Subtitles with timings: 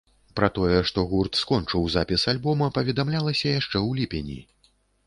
[0.37, 4.43] Пра тое, што гурт скончыў запіс альбома, паведамлялася яшчэ ў ліпені.